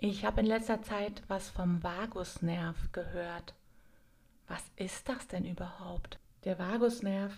[0.00, 3.54] Ich habe in letzter Zeit was vom Vagusnerv gehört.
[4.46, 6.20] Was ist das denn überhaupt?
[6.44, 7.36] Der Vagusnerv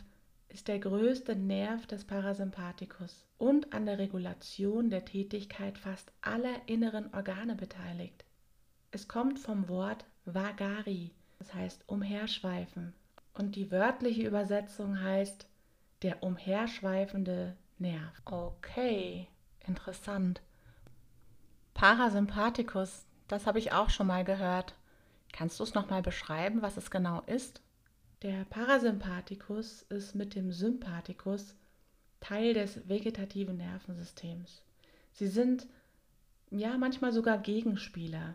[0.50, 7.14] ist der größte Nerv des Parasympathikus und an der Regulation der Tätigkeit fast aller inneren
[7.14, 8.26] Organe beteiligt.
[8.90, 12.92] Es kommt vom Wort vagari, das heißt umherschweifen,
[13.32, 15.46] und die wörtliche Übersetzung heißt
[16.02, 18.20] der umherschweifende Nerv.
[18.26, 19.28] Okay,
[19.66, 20.42] interessant.
[21.80, 24.74] Parasympathikus, das habe ich auch schon mal gehört.
[25.32, 27.62] Kannst du es nochmal beschreiben, was es genau ist?
[28.20, 31.54] Der Parasympathikus ist mit dem Sympathikus
[32.20, 34.60] Teil des vegetativen Nervensystems.
[35.12, 35.66] Sie sind
[36.50, 38.34] ja manchmal sogar Gegenspieler.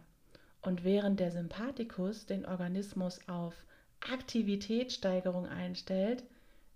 [0.64, 3.54] Und während der Sympathikus den Organismus auf
[4.00, 6.24] Aktivitätssteigerung einstellt,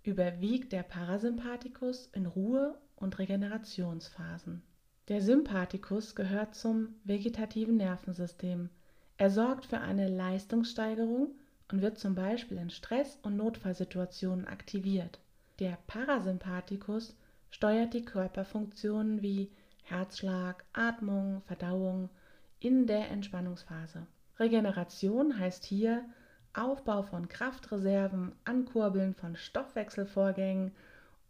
[0.03, 4.61] überwiegt der Parasympathikus in Ruhe- und Regenerationsphasen.
[5.09, 8.69] Der Sympathikus gehört zum vegetativen Nervensystem.
[9.17, 11.31] Er sorgt für eine Leistungssteigerung
[11.71, 15.19] und wird zum Beispiel in Stress- und Notfallsituationen aktiviert.
[15.57, 17.17] Der Parasympathikus
[17.49, 19.49] steuert die Körperfunktionen wie
[19.81, 22.11] Herzschlag, Atmung, Verdauung
[22.59, 24.05] in der Entspannungsphase.
[24.37, 26.05] Regeneration heißt hier
[26.53, 30.71] Aufbau von Kraftreserven, Ankurbeln von Stoffwechselvorgängen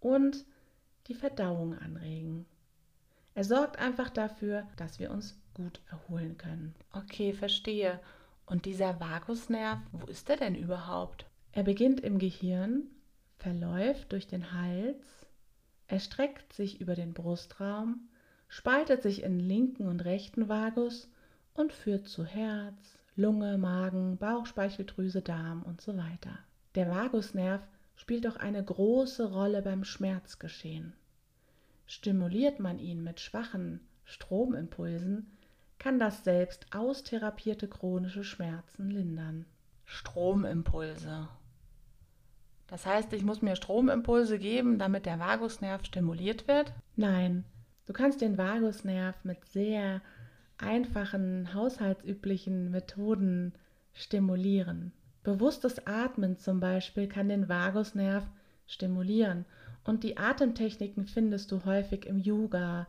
[0.02, 0.44] und
[1.08, 2.46] die Verdauung anregen.
[3.40, 6.76] Er sorgt einfach dafür, dass wir uns gut erholen können.
[6.92, 8.02] Okay, verstehe.
[8.46, 11.26] Und dieser Vagusnerv, wo ist er denn überhaupt?
[11.54, 12.88] Er beginnt im Gehirn,
[13.38, 15.26] verläuft durch den Hals,
[15.88, 18.10] erstreckt sich über den Brustraum,
[18.50, 21.10] spaltet sich in linken und rechten Vagus
[21.54, 26.40] und führt zu Herz, Lunge, Magen, Bauchspeicheldrüse, Darm und so weiter.
[26.76, 27.62] Der Vagusnerv
[27.96, 30.92] spielt auch eine große Rolle beim Schmerzgeschehen.
[31.90, 35.26] Stimuliert man ihn mit schwachen Stromimpulsen,
[35.80, 39.48] kann das selbst austherapierte chronische Schmerzen lindern.
[39.86, 41.28] Stromimpulse.
[42.68, 46.74] Das heißt, ich muss mir Stromimpulse geben, damit der Vagusnerv stimuliert wird?
[46.96, 47.44] Nein,
[47.88, 50.04] du kannst den Vagusnerv mit sehr
[50.60, 53.54] einfachen, haushaltsüblichen Methoden
[53.94, 54.92] stimulieren.
[55.24, 58.30] Bewusstes Atmen zum Beispiel kann den Vagusnerv
[58.68, 59.46] stimulieren
[59.90, 62.86] und die Atemtechniken findest du häufig im Yoga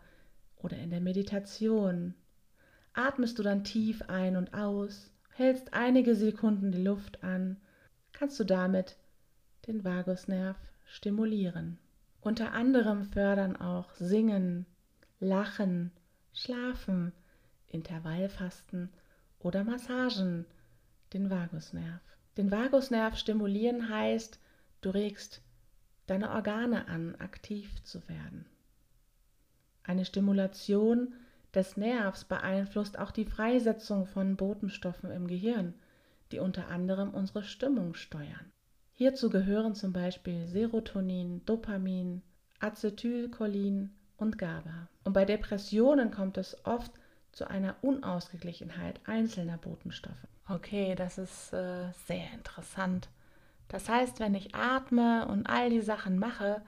[0.58, 2.12] oder in der Meditation.
[2.92, 7.56] Atmest du dann tief ein und aus, hältst einige Sekunden die Luft an,
[8.12, 8.98] kannst du damit
[9.66, 11.78] den Vagusnerv stimulieren.
[12.20, 14.66] Unter anderem fördern auch Singen,
[15.20, 15.92] Lachen,
[16.34, 17.12] Schlafen,
[17.68, 18.90] Intervallfasten
[19.38, 20.44] oder Massagen
[21.14, 22.02] den Vagusnerv.
[22.36, 24.38] Den Vagusnerv stimulieren heißt,
[24.82, 25.40] du regst
[26.10, 28.44] deine Organe an, aktiv zu werden.
[29.84, 31.15] Eine Stimulation
[31.54, 35.75] des Nervs beeinflusst auch die Freisetzung von Botenstoffen im Gehirn,
[36.32, 38.53] die unter anderem unsere Stimmung steuern.
[38.94, 42.22] Hierzu gehören zum Beispiel Serotonin, Dopamin,
[42.59, 44.88] Acetylcholin und GABA.
[45.04, 46.92] Und bei Depressionen kommt es oft
[47.32, 50.27] zu einer Unausgeglichenheit einzelner Botenstoffe.
[50.48, 53.09] Okay, das ist äh, sehr interessant.
[53.70, 56.60] Das heißt, wenn ich atme und all die Sachen mache,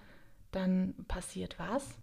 [0.53, 1.99] dann passiert was?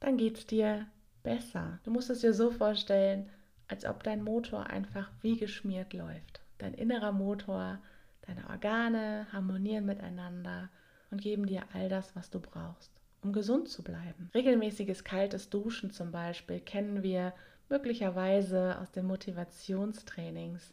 [0.00, 0.86] Dann geht es dir
[1.22, 1.78] besser.
[1.84, 3.28] Du musst es dir so vorstellen,
[3.68, 6.40] als ob dein Motor einfach wie geschmiert läuft.
[6.56, 7.78] Dein innerer Motor,
[8.22, 10.70] deine Organe harmonieren miteinander
[11.10, 14.30] und geben dir all das, was du brauchst, um gesund zu bleiben.
[14.32, 17.34] Regelmäßiges kaltes Duschen zum Beispiel kennen wir
[17.68, 20.72] möglicherweise aus den Motivationstrainings.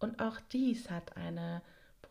[0.00, 1.62] Und auch dies hat eine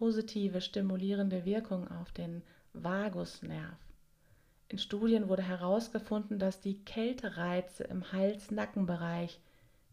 [0.03, 2.41] positive stimulierende Wirkung auf den
[2.74, 3.78] Vagusnerv.
[4.68, 9.40] In Studien wurde herausgefunden, dass die Kältereize im Hals-Nackenbereich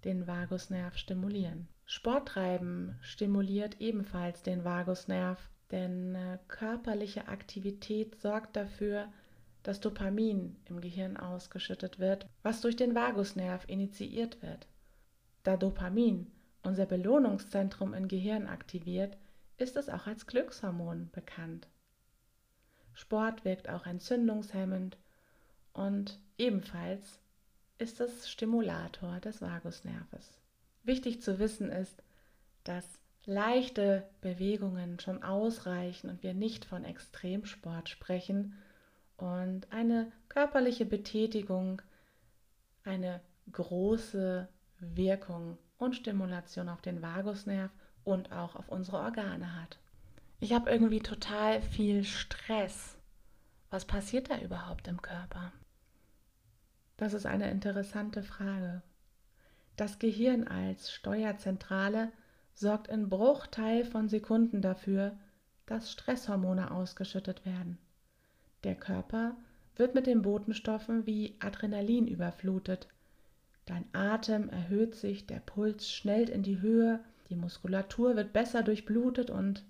[0.05, 1.69] den Vagusnerv stimulieren.
[1.87, 9.07] Sporttreiben stimuliert ebenfalls den Vagusnerv, denn äh, körperliche Aktivität sorgt dafür,
[9.63, 14.67] dass Dopamin im Gehirn ausgeschüttet wird, was durch den Vagusnerv initiiert wird.
[15.45, 16.33] Da Dopamin
[16.65, 19.17] unser Belohnungszentrum im Gehirn aktiviert,
[19.61, 21.69] ist es auch als Glückshormon bekannt.
[22.95, 24.97] Sport wirkt auch entzündungshemmend
[25.73, 27.21] und ebenfalls
[27.79, 30.39] ist es Stimulator des Vagusnerves.
[30.83, 32.03] Wichtig zu wissen ist,
[32.65, 38.55] dass leichte Bewegungen schon ausreichen und wir nicht von Extremsport sprechen
[39.17, 41.83] und eine körperliche Betätigung
[42.85, 43.21] eine
[43.53, 44.49] große
[44.79, 47.71] Wirkung und Stimulation auf den Vagusnerv
[48.05, 49.79] und auch auf unsere Organe hat.
[50.41, 52.97] Ich habe irgendwie total viel Stress.
[53.71, 55.53] Was passiert da überhaupt im Körper?
[56.97, 58.83] Das ist eine interessante Frage.
[59.77, 62.13] Das Gehirn als Steuerzentrale
[62.55, 65.17] sorgt in Bruchteil von Sekunden dafür,
[65.67, 67.79] dass Stresshormone ausgeschüttet werden.
[68.65, 69.37] Der Körper
[69.77, 72.89] wird mit den Botenstoffen wie Adrenalin überflutet.
[73.65, 77.01] Dein Atem erhöht sich, der Puls schnellt in die Höhe,
[77.31, 79.65] die Muskulatur wird besser durchblutet und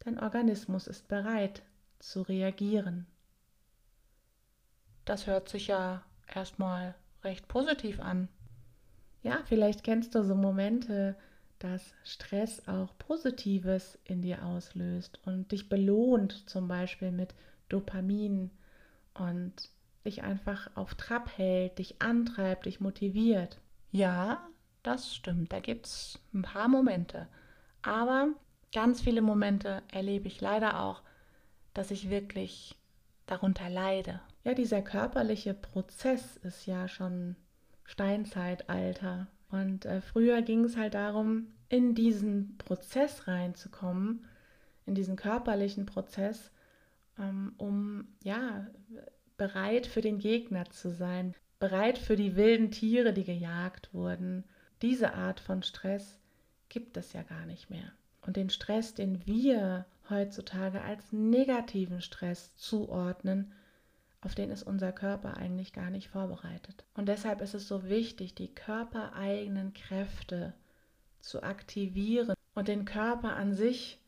[0.00, 1.62] dein Organismus ist bereit
[1.98, 3.06] zu reagieren.
[5.04, 6.02] Das hört sich ja
[6.32, 8.28] erstmal recht positiv an.
[9.22, 11.16] Ja, vielleicht kennst du so Momente,
[11.58, 17.34] dass Stress auch Positives in dir auslöst und dich belohnt, zum Beispiel mit
[17.68, 18.50] Dopamin
[19.14, 19.52] und
[20.06, 23.58] dich einfach auf Trab hält, dich antreibt, dich motiviert.
[23.90, 24.48] Ja,
[24.82, 27.28] das stimmt, da gibt es ein paar Momente.
[27.82, 28.28] Aber
[28.72, 31.02] ganz viele Momente erlebe ich leider auch,
[31.74, 32.76] dass ich wirklich
[33.26, 34.20] darunter leide.
[34.44, 37.36] Ja, dieser körperliche Prozess ist ja schon
[37.84, 39.28] Steinzeitalter.
[39.50, 44.24] Und äh, früher ging es halt darum, in diesen Prozess reinzukommen,
[44.86, 46.50] in diesen körperlichen Prozess,
[47.18, 48.66] ähm, um ja
[49.36, 54.44] bereit für den Gegner zu sein, bereit für die wilden Tiere, die gejagt wurden.
[54.82, 56.18] Diese Art von Stress
[56.68, 57.92] gibt es ja gar nicht mehr.
[58.22, 63.52] Und den Stress, den wir heutzutage als negativen Stress zuordnen,
[64.22, 66.84] auf den ist unser Körper eigentlich gar nicht vorbereitet.
[66.94, 70.52] Und deshalb ist es so wichtig, die körpereigenen Kräfte
[71.20, 73.98] zu aktivieren und den Körper an sich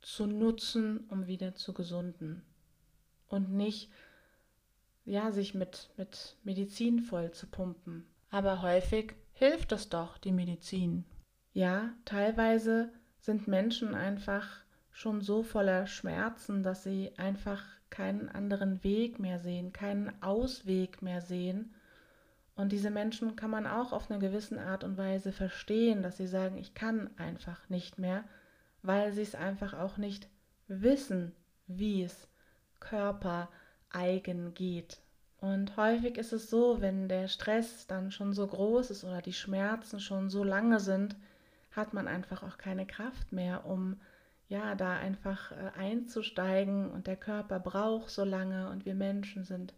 [0.00, 2.42] zu nutzen, um wieder zu gesunden.
[3.28, 3.90] Und nicht,
[5.04, 8.04] ja, sich mit, mit Medizin voll zu pumpen.
[8.30, 11.04] Aber häufig hilft es doch, die Medizin.
[11.52, 14.46] Ja, teilweise sind Menschen einfach
[14.92, 21.20] schon so voller Schmerzen, dass sie einfach keinen anderen Weg mehr sehen, keinen Ausweg mehr
[21.20, 21.74] sehen.
[22.54, 26.28] Und diese Menschen kann man auch auf eine gewisse Art und Weise verstehen, dass sie
[26.28, 28.22] sagen, ich kann einfach nicht mehr,
[28.82, 30.28] weil sie es einfach auch nicht
[30.68, 31.34] wissen,
[31.66, 32.28] wie es
[32.78, 35.01] körpereigen geht.
[35.42, 39.32] Und häufig ist es so, wenn der Stress dann schon so groß ist oder die
[39.32, 41.16] Schmerzen schon so lange sind,
[41.72, 44.00] hat man einfach auch keine Kraft mehr, um
[44.48, 49.74] ja, da einfach äh, einzusteigen und der Körper braucht so lange und wir Menschen sind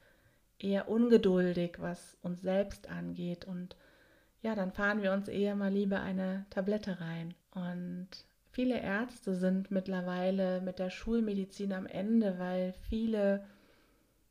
[0.59, 3.75] eher ungeduldig, was uns selbst angeht und
[4.43, 7.33] ja, dann fahren wir uns eher mal lieber eine Tablette rein.
[7.53, 8.09] Und
[8.51, 13.47] viele Ärzte sind mittlerweile mit der Schulmedizin am Ende, weil viele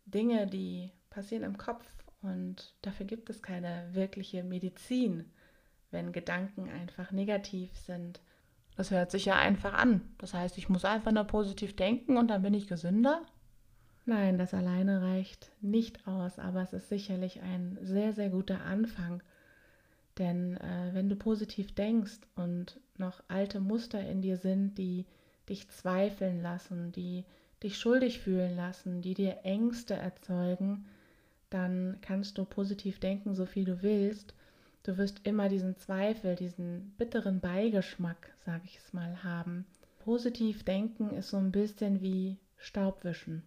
[0.06, 1.86] Dinge, die passieren im Kopf
[2.22, 5.32] und dafür gibt es keine wirkliche Medizin,
[5.92, 8.22] wenn Gedanken einfach negativ sind
[8.76, 10.02] das hört sich ja einfach an.
[10.18, 13.22] Das heißt, ich muss einfach nur positiv denken und dann bin ich gesünder?
[14.06, 19.22] Nein, das alleine reicht nicht aus, aber es ist sicherlich ein sehr, sehr guter Anfang.
[20.18, 25.06] Denn äh, wenn du positiv denkst und noch alte Muster in dir sind, die
[25.48, 27.24] dich zweifeln lassen, die
[27.62, 30.86] dich schuldig fühlen lassen, die dir Ängste erzeugen,
[31.54, 34.34] dann kannst du positiv denken, so viel du willst.
[34.82, 39.66] Du wirst immer diesen Zweifel, diesen bitteren Beigeschmack, sage ich es mal, haben.
[40.00, 43.44] Positiv denken ist so ein bisschen wie Staubwischen.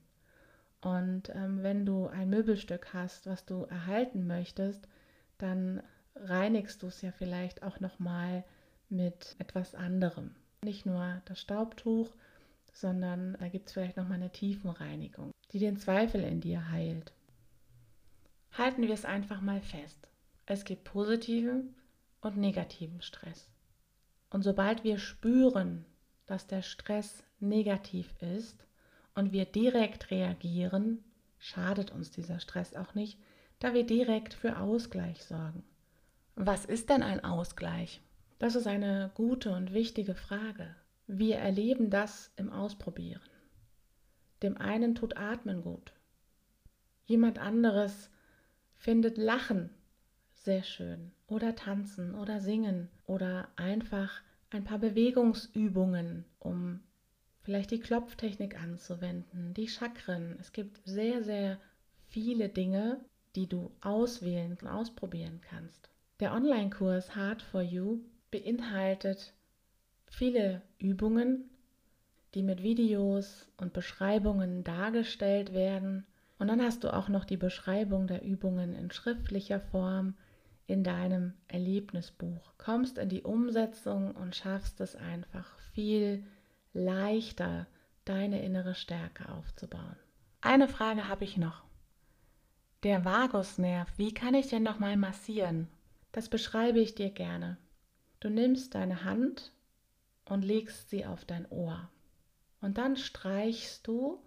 [0.80, 4.86] Und ähm, wenn du ein Möbelstück hast, was du erhalten möchtest,
[5.38, 5.82] dann
[6.14, 8.44] reinigst du es ja vielleicht auch nochmal
[8.88, 10.36] mit etwas anderem.
[10.62, 12.14] Nicht nur das Staubtuch,
[12.72, 17.12] sondern da gibt es vielleicht nochmal eine Tiefenreinigung, die den Zweifel in dir heilt.
[18.56, 20.08] Halten wir es einfach mal fest.
[20.46, 21.74] Es gibt positiven
[22.20, 23.50] und negativen Stress.
[24.30, 25.84] Und sobald wir spüren,
[26.26, 28.66] dass der Stress negativ ist
[29.14, 31.04] und wir direkt reagieren,
[31.38, 33.18] schadet uns dieser Stress auch nicht,
[33.58, 35.62] da wir direkt für Ausgleich sorgen.
[36.34, 38.00] Was ist denn ein Ausgleich?
[38.38, 40.74] Das ist eine gute und wichtige Frage.
[41.06, 43.22] Wir erleben das im Ausprobieren.
[44.42, 45.92] Dem einen tut Atmen gut.
[47.06, 48.10] Jemand anderes
[48.86, 49.70] findet Lachen
[50.44, 51.10] sehr schön.
[51.26, 56.78] Oder tanzen oder singen oder einfach ein paar Bewegungsübungen, um
[57.42, 60.36] vielleicht die Klopftechnik anzuwenden, die Chakren.
[60.38, 61.58] Es gibt sehr, sehr
[62.06, 63.00] viele Dinge,
[63.34, 65.90] die du auswählen und ausprobieren kannst.
[66.20, 67.98] Der Online-Kurs Hard for You
[68.30, 69.34] beinhaltet
[70.06, 71.50] viele Übungen,
[72.34, 76.06] die mit Videos und Beschreibungen dargestellt werden.
[76.38, 80.14] Und dann hast du auch noch die Beschreibung der Übungen in schriftlicher Form
[80.66, 86.24] in deinem Erlebnisbuch, kommst in die Umsetzung und schaffst es einfach viel
[86.72, 87.66] leichter,
[88.04, 89.96] deine innere Stärke aufzubauen.
[90.40, 91.64] Eine Frage habe ich noch.
[92.82, 95.68] Der Vagusnerv, wie kann ich den nochmal massieren?
[96.12, 97.56] Das beschreibe ich dir gerne.
[98.20, 99.52] Du nimmst deine Hand
[100.24, 101.88] und legst sie auf dein Ohr.
[102.60, 104.20] Und dann streichst du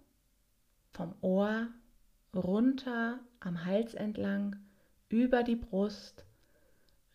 [0.92, 1.68] vom Ohr
[2.34, 4.56] runter am Hals entlang
[5.08, 6.24] über die Brust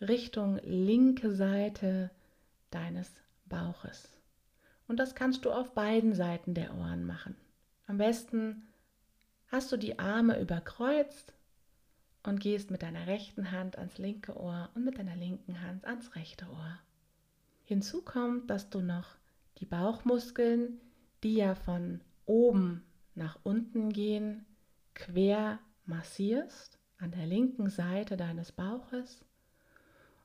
[0.02, 2.12] Richtung linke Seite
[2.70, 3.12] deines
[3.46, 4.10] Bauches.
[4.88, 7.36] Und das kannst du auf beiden Seiten der Ohren machen.
[7.88, 8.68] Am besten
[9.48, 11.34] hast du die Arme überkreuzt
[12.24, 16.16] und gehst mit deiner rechten Hand ans linke Ohr und mit deiner linken Hand ans
[16.16, 16.80] rechte Ohr.
[17.64, 19.16] Hinzu kommt, dass du noch
[19.60, 20.82] die Bauchmuskeln,
[21.24, 22.84] die ja von oben
[23.16, 24.46] nach unten gehen,
[24.96, 29.24] quer massierst an der linken Seite deines Bauches.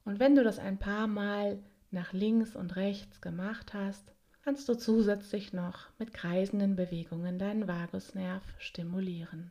[0.05, 4.13] Und wenn du das ein paar Mal nach links und rechts gemacht hast,
[4.43, 9.51] kannst du zusätzlich noch mit kreisenden Bewegungen deinen Vagusnerv stimulieren.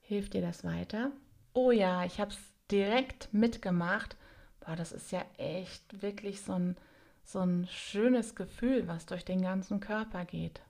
[0.00, 1.12] Hilft dir das weiter?
[1.54, 2.38] Oh ja, ich habe es
[2.70, 4.16] direkt mitgemacht.
[4.60, 6.76] Boah, das ist ja echt wirklich so ein,
[7.24, 10.60] so ein schönes Gefühl, was durch den ganzen Körper geht.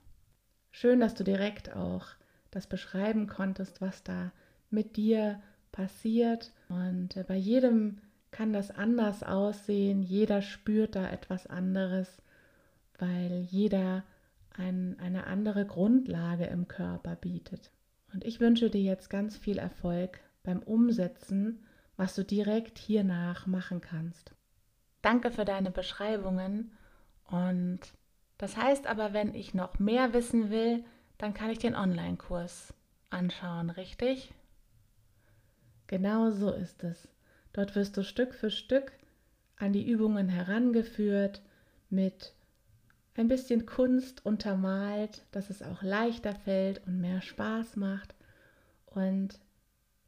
[0.71, 2.07] Schön, dass du direkt auch
[2.55, 4.31] das beschreiben konntest, was da
[4.69, 5.41] mit dir
[5.71, 6.51] passiert.
[6.69, 7.99] Und äh, bei jedem
[8.31, 10.01] kann das anders aussehen.
[10.01, 12.23] Jeder spürt da etwas anderes
[12.99, 14.03] weil jeder
[14.55, 17.71] ein, eine andere Grundlage im Körper bietet.
[18.13, 21.65] Und ich wünsche dir jetzt ganz viel Erfolg beim Umsetzen,
[21.97, 24.33] was du direkt hiernach machen kannst.
[25.01, 26.71] Danke für deine Beschreibungen
[27.29, 27.79] und
[28.37, 30.83] das heißt aber, wenn ich noch mehr wissen will,
[31.23, 32.73] dann kann ich den Online-Kurs
[33.09, 34.33] anschauen, richtig?
[35.87, 37.07] Genau so ist es.
[37.53, 38.91] Dort wirst du Stück für Stück
[39.55, 41.41] an die Übungen herangeführt
[41.89, 42.33] mit
[43.15, 48.13] ein bisschen Kunst untermalt, dass es auch leichter fällt und mehr Spaß macht
[48.87, 49.39] und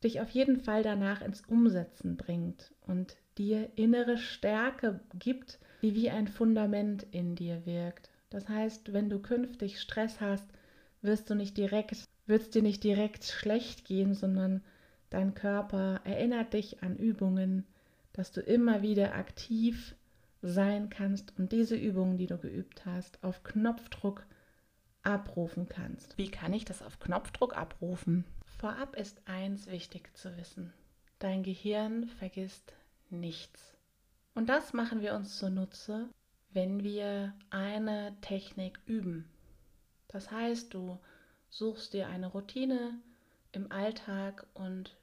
[0.04, 6.10] dich auf jeden Fall danach ins Umsetzen bringt und dir innere Stärke gibt, die wie
[6.10, 8.10] ein Fundament in dir wirkt.
[8.30, 10.50] Das heißt, wenn du künftig Stress hast,
[11.06, 14.64] wirst du nicht direkt, wird es dir nicht direkt schlecht gehen, sondern
[15.10, 17.66] dein Körper erinnert dich an Übungen,
[18.14, 19.96] dass du immer wieder aktiv
[20.42, 24.26] sein kannst und diese Übungen, die du geübt hast, auf Knopfdruck
[25.04, 26.18] abrufen kannst.
[26.18, 28.26] Wie kann ich das auf Knopfdruck abrufen?
[28.58, 30.74] Vorab ist eins wichtig zu wissen.
[31.20, 32.74] Dein Gehirn vergisst
[33.10, 33.76] nichts.
[34.34, 36.10] Und das machen wir uns zunutze,
[36.52, 39.30] wenn wir eine Technik üben.
[40.08, 41.00] Das heißt, du
[41.50, 43.00] suchst dir eine Routine
[43.52, 44.96] im Alltag und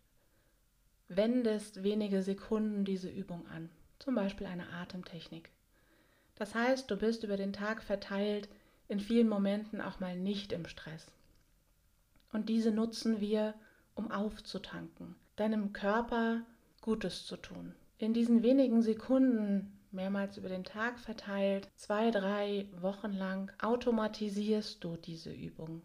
[1.08, 3.68] wendest wenige Sekunden diese Übung an
[4.02, 5.50] zum Beispiel eine Atemtechnik.
[6.34, 8.48] Das heißt, du bist über den Tag verteilt
[8.88, 11.06] in vielen Momenten auch mal nicht im Stress.
[12.32, 13.54] Und diese nutzen wir,
[13.94, 16.42] um aufzutanken, deinem Körper
[16.80, 17.74] Gutes zu tun.
[17.98, 24.96] In diesen wenigen Sekunden, mehrmals über den Tag verteilt, zwei, drei Wochen lang, automatisierst du
[24.96, 25.82] diese Übung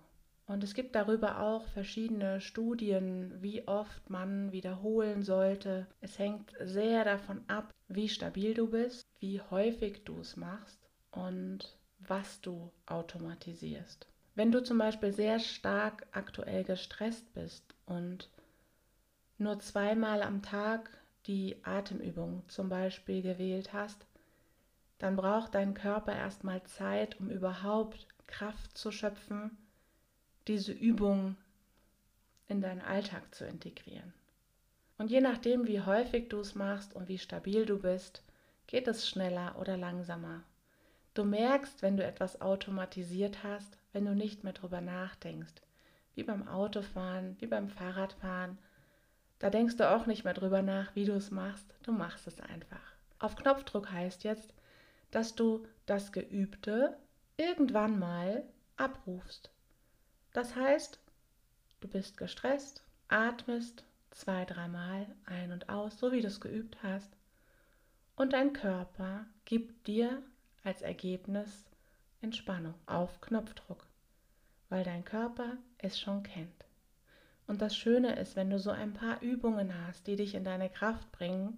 [0.48, 5.88] und es gibt darüber auch verschiedene Studien, wie oft man wiederholen sollte.
[6.00, 10.80] Es hängt sehr davon ab, wie stabil du bist, wie häufig du es machst
[11.12, 14.08] und was du automatisierst.
[14.36, 18.30] Wenn du zum Beispiel sehr stark aktuell gestresst bist und
[19.38, 20.97] nur zweimal am Tag
[21.28, 24.06] die Atemübung zum Beispiel gewählt hast,
[24.98, 29.58] dann braucht dein Körper erstmal Zeit, um überhaupt Kraft zu schöpfen
[30.48, 31.36] diese Übung
[32.48, 34.14] in deinen Alltag zu integrieren.
[34.98, 38.24] Und je nachdem, wie häufig du es machst und wie stabil du bist,
[38.66, 40.44] geht es schneller oder langsamer.
[41.14, 45.56] Du merkst, wenn du etwas automatisiert hast, wenn du nicht mehr drüber nachdenkst.
[46.16, 48.58] Wie beim Autofahren, wie beim Fahrradfahren.
[49.40, 51.74] Da denkst du auch nicht mehr drüber nach, wie du es machst.
[51.84, 52.82] Du machst es einfach.
[53.20, 54.54] Auf Knopfdruck heißt jetzt,
[55.12, 56.98] dass du das Geübte
[57.38, 58.44] irgendwann mal
[58.78, 59.52] abrufst.
[60.34, 61.00] Das heißt,
[61.80, 67.12] du bist gestresst, atmest zwei, dreimal ein und aus, so wie du es geübt hast.
[68.16, 70.22] Und dein Körper gibt dir
[70.64, 71.66] als Ergebnis
[72.22, 73.86] Entspannung auf Knopfdruck,
[74.70, 76.57] weil dein Körper es schon kennt.
[77.48, 80.70] Und das Schöne ist, wenn du so ein paar Übungen hast, die dich in deine
[80.70, 81.58] Kraft bringen,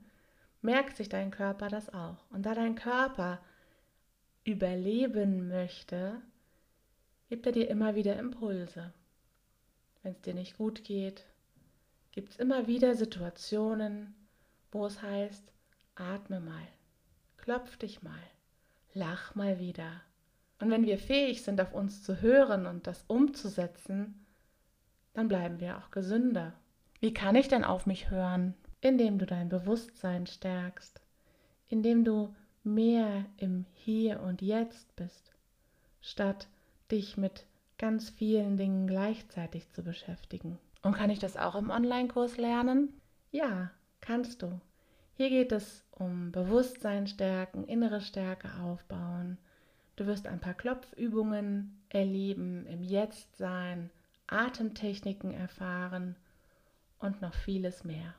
[0.61, 2.29] merkt sich dein Körper das auch.
[2.29, 3.39] Und da dein Körper
[4.43, 6.21] überleben möchte,
[7.27, 8.93] gibt er dir immer wieder Impulse.
[10.03, 11.25] Wenn es dir nicht gut geht,
[12.11, 14.15] gibt es immer wieder Situationen,
[14.71, 15.51] wo es heißt,
[15.95, 16.67] atme mal,
[17.37, 18.23] klopf dich mal,
[18.93, 20.01] lach mal wieder.
[20.59, 24.25] Und wenn wir fähig sind, auf uns zu hören und das umzusetzen,
[25.13, 26.53] dann bleiben wir auch gesünder.
[26.99, 28.53] Wie kann ich denn auf mich hören?
[28.81, 31.01] indem du dein Bewusstsein stärkst,
[31.67, 35.33] indem du mehr im Hier und Jetzt bist,
[36.01, 36.47] statt
[36.91, 37.45] dich mit
[37.77, 40.57] ganz vielen Dingen gleichzeitig zu beschäftigen.
[40.81, 42.93] Und kann ich das auch im Online-Kurs lernen?
[43.31, 44.59] Ja, kannst du.
[45.15, 49.37] Hier geht es um Bewusstsein stärken, innere Stärke aufbauen.
[49.97, 53.89] Du wirst ein paar Klopfübungen erleben, im Jetzt sein,
[54.31, 56.15] Atemtechniken erfahren
[56.99, 58.13] und noch vieles mehr.